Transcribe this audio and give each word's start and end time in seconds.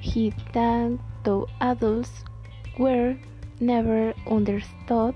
he 0.00 0.32
done 0.54 0.98
to 1.24 1.46
adults 1.60 2.24
were 2.78 3.18
never 3.60 4.14
understood. 4.26 5.14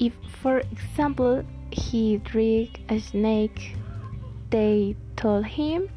If, 0.00 0.14
for 0.40 0.60
example, 0.60 1.44
he 1.70 2.16
drew 2.24 2.68
a 2.88 2.98
snake, 3.00 3.76
they 4.54 4.94
told 5.16 5.44
him 5.44 5.88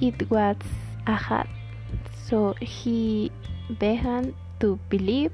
it 0.00 0.28
was 0.28 0.56
a 1.06 1.14
hat, 1.14 1.48
so 2.26 2.52
he 2.60 3.30
began 3.78 4.34
to 4.58 4.78
believe 4.88 5.30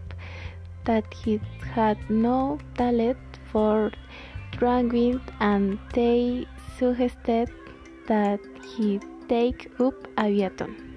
that 0.85 1.05
he 1.15 1.41
had 1.75 1.99
no 2.11 2.59
talent 2.75 3.19
for 3.51 3.91
drawing 4.53 5.19
and 5.41 5.79
they 5.95 6.47
suggested 6.77 7.49
that 8.07 8.41
he 8.77 9.01
take 9.29 9.71
up 9.81 9.95
aviation. 10.19 10.88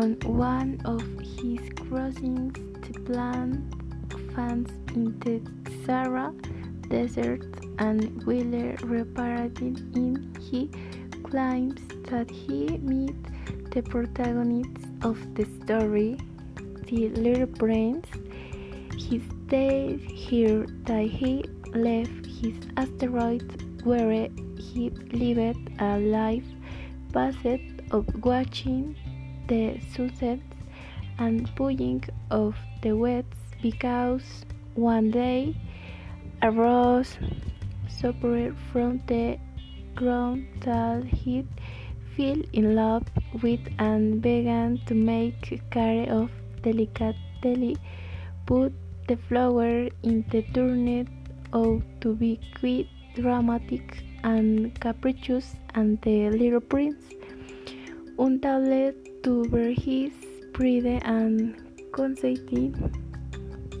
On 0.00 0.14
one 0.24 0.80
of 0.86 1.02
his 1.20 1.60
crossings, 1.76 2.54
the 2.80 2.98
plane 3.00 3.68
fans 4.34 4.70
in 4.94 5.12
the 5.20 5.42
Sahara 5.84 6.32
Desert 6.88 7.44
and 7.78 8.22
while 8.24 8.76
reparating 8.82 9.76
in, 9.94 10.34
he 10.40 10.70
claims 11.24 11.82
that 12.08 12.30
he 12.30 12.78
met 12.78 13.14
the 13.72 13.82
protagonist 13.82 14.86
of 15.02 15.18
the 15.34 15.44
story, 15.62 16.16
the 16.86 17.10
little 17.10 17.46
prince. 17.46 18.08
He 18.96 19.20
stayed 19.46 20.00
here 20.00 20.64
that 20.84 21.08
he 21.08 21.44
left 21.74 22.24
his 22.24 22.54
asteroid 22.78 23.44
where 23.84 24.30
he 24.56 24.88
lived 25.12 25.68
a 25.78 25.98
life 25.98 26.48
passed 27.12 27.60
of 27.90 28.06
watching 28.24 28.96
the 29.50 29.80
sunsets 29.94 30.56
and 31.18 31.50
pulling 31.56 32.02
of 32.30 32.54
the 32.82 32.92
wets 32.96 33.36
because 33.60 34.44
one 34.74 35.10
day 35.10 35.54
a 36.42 36.50
rose 36.50 37.18
suffered 37.88 38.56
from 38.70 39.02
the 39.08 39.36
ground 39.96 40.46
that 40.60 41.04
he 41.04 41.44
fell 42.16 42.40
in 42.52 42.74
love 42.76 43.04
with 43.42 43.60
and 43.78 44.22
began 44.22 44.78
to 44.86 44.94
make 44.94 45.60
care 45.70 46.08
of 46.10 46.30
delicately 46.62 47.76
put 48.46 48.72
the 49.08 49.16
flower 49.28 49.88
in 50.04 50.24
the 50.30 50.42
turned 50.54 51.08
out 51.52 51.82
to 52.00 52.14
be 52.14 52.38
quite 52.58 52.88
dramatic 53.14 54.04
and 54.22 54.78
capricious 54.80 55.56
and 55.74 56.00
the 56.02 56.30
little 56.30 56.60
prince. 56.60 57.02
Unable 58.18 59.09
to 59.22 59.44
bear 59.50 59.72
his 59.72 60.12
pride 60.52 60.86
and 61.04 61.56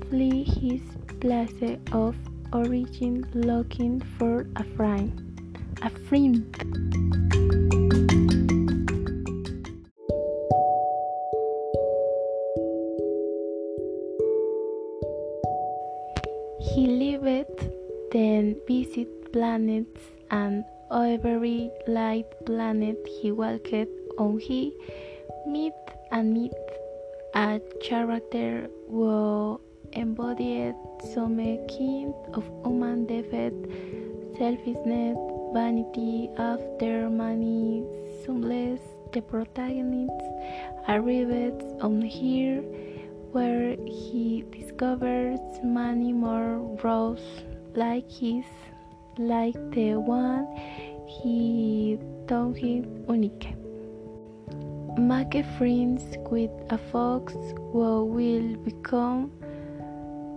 flee 0.08 0.44
his 0.44 0.82
place 1.20 1.78
of 1.92 2.14
origin 2.52 3.24
looking 3.34 4.00
for 4.18 4.46
a 4.56 4.64
friend. 4.76 5.12
A 5.82 5.90
friend. 6.08 6.44
He 16.74 16.86
lived, 16.86 17.70
then 18.12 18.56
visit 18.66 19.32
planets, 19.32 20.00
and 20.30 20.64
every 20.90 21.70
light 21.86 22.26
planet 22.44 22.98
he 23.20 23.32
walked 23.32 23.72
on. 24.18 24.38
He 24.38 24.74
met 25.50 25.74
and 26.12 26.50
a 27.34 27.60
character 27.82 28.68
who 28.88 29.60
embodied 29.92 30.74
some 31.12 31.36
kind 31.36 32.14
of 32.34 32.44
human 32.64 33.06
defect, 33.06 33.56
selfishness, 34.38 35.18
vanity, 35.52 36.30
after 36.38 37.10
many 37.10 37.84
sunless 38.24 38.80
the 39.12 39.20
protagonist 39.20 40.22
arrives 40.88 41.64
on 41.80 42.00
here 42.00 42.62
where 43.32 43.76
he 43.86 44.44
discovers 44.52 45.40
many 45.64 46.12
more 46.12 46.58
roles 46.82 47.22
like 47.74 48.08
his, 48.10 48.44
like 49.18 49.54
the 49.72 49.94
one 49.94 50.46
he 51.06 51.98
thought 52.28 52.56
unique. 52.60 53.59
Make 54.98 55.44
friends 55.56 56.02
with 56.30 56.50
a 56.70 56.78
fox 56.78 57.32
who 57.72 58.04
will 58.04 58.56
become 58.64 59.30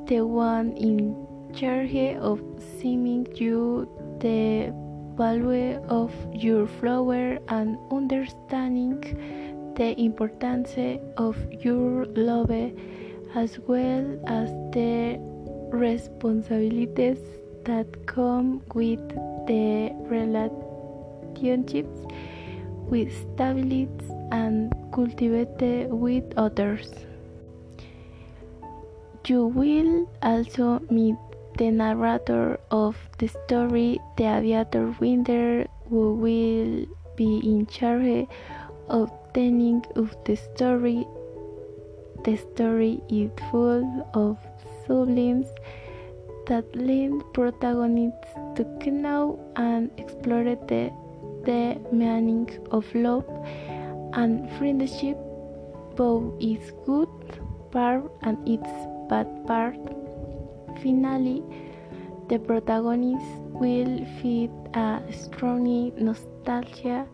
the 0.08 0.22
one 0.22 0.74
in 0.78 1.28
charge 1.54 2.16
of 2.18 2.42
seeming 2.78 3.28
you 3.36 3.88
the 4.20 4.72
value 5.16 5.82
of 5.90 6.12
your 6.34 6.68
flower 6.68 7.38
and 7.50 7.78
understanding 7.92 9.02
the 9.76 10.00
importance 10.00 10.76
of 11.18 11.38
your 11.64 12.06
love 12.06 12.52
as 13.36 13.60
well 13.68 14.06
as 14.28 14.50
the 14.72 15.18
responsibilities 15.72 17.20
that 17.66 17.88
come 18.06 18.62
with 18.74 19.08
the 19.48 19.92
relationships 20.10 22.00
with 22.94 23.12
stability 23.12 23.90
and 24.32 24.72
cultivate 24.94 25.90
with 25.90 26.26
others. 26.38 26.94
You 29.26 29.48
will 29.48 30.08
also 30.22 30.80
meet 30.92 31.16
the 31.58 31.72
narrator 31.72 32.60
of 32.70 32.96
the 33.18 33.30
story, 33.30 34.00
the 34.18 34.26
aviator 34.26 34.94
Winder, 35.00 35.66
who 35.90 36.14
will 36.14 36.86
be 37.16 37.32
in 37.44 37.66
charge 37.66 38.28
of 38.90 39.10
telling 39.34 39.84
of 39.96 40.16
the 40.26 40.36
story. 40.36 41.08
The 42.26 42.38
story 42.38 43.02
is 43.10 43.32
full 43.50 44.08
of 44.14 44.38
sublimes 44.86 45.48
that 46.46 46.66
lead 46.76 47.14
protagonists 47.34 48.34
to 48.56 48.92
know 48.92 49.40
and 49.56 49.90
explore 49.98 50.44
the, 50.44 50.92
the 51.46 51.78
meaning 51.92 52.50
of 52.72 52.86
love 52.96 53.26
and 54.14 54.50
friendship, 54.58 55.18
both 55.96 56.34
its 56.42 56.72
good 56.86 57.10
part 57.72 58.12
and 58.22 58.38
its 58.48 58.70
bad 59.10 59.28
part. 59.46 59.78
Finally, 60.82 61.44
the 62.30 62.40
protagonist 62.40 63.26
will 63.52 64.06
feel 64.22 64.50
a 64.74 65.02
strong 65.12 65.92
nostalgia 65.98 67.06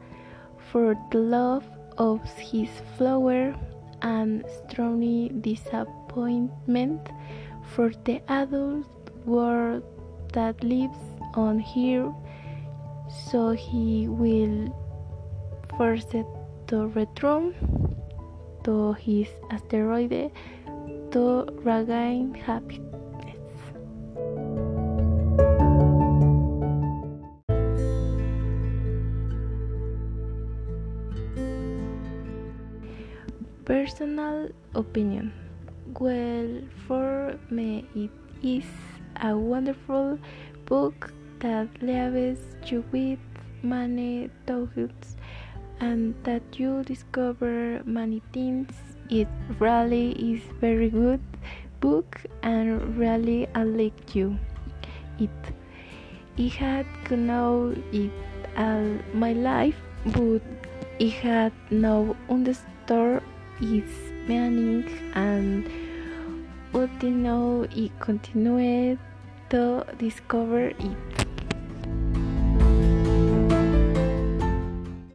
for 0.71 0.95
the 1.11 1.17
love 1.17 1.65
of 1.97 2.21
his 2.37 2.69
flower 2.97 3.55
and 4.01 4.45
strong 4.63 5.01
disappointment 5.41 7.01
for 7.75 7.91
the 8.05 8.21
adult 8.29 8.87
world 9.25 9.83
that 10.33 10.63
lives 10.63 10.97
on 11.35 11.59
here 11.59 12.13
so 13.09 13.51
he 13.51 14.07
will 14.07 14.69
force 15.77 16.06
to 16.67 16.88
return 16.94 17.56
to 18.63 18.94
his 18.94 19.27
asteroid 19.50 20.31
to 21.11 21.45
regain 21.65 22.33
happiness. 22.35 22.85
Personal 33.65 34.50
opinion. 34.75 35.33
Well, 36.00 36.61
for 36.88 37.38
me, 37.50 37.85
it 37.95 38.11
is 38.44 38.65
a 39.21 39.35
wonderful 39.35 40.19
book 40.65 41.13
that 41.39 41.68
leaves 41.81 42.39
you 42.65 42.83
with 42.91 43.19
many 43.63 44.30
thoughts 44.45 45.15
and 45.80 46.13
that 46.24 46.44
you 46.59 46.83
discover 46.83 47.81
many 47.86 48.21
things. 48.33 48.71
It 49.09 49.27
really 49.59 50.12
is 50.12 50.41
very 50.59 50.89
good 50.89 51.21
book 51.80 52.21
and 52.44 52.97
really 52.97 53.47
I 53.56 53.63
like 53.63 54.15
you. 54.15 54.38
It 55.19 55.30
it 56.38 56.53
had 56.53 56.86
know 57.09 57.75
it 57.92 58.12
all 58.57 59.00
my 59.13 59.33
life, 59.33 59.75
but 60.06 60.42
it 61.00 61.12
had 61.12 61.53
no 61.71 62.15
understood 62.30 63.24
its 63.62 63.94
meaning 64.27 64.85
and 65.15 65.69
would 66.71 67.03
know 67.03 67.65
it 67.71 67.92
continued 68.00 69.00
to 69.50 69.85
discover 69.97 70.68
it. 70.68 71.08